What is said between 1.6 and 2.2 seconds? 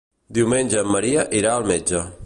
metge.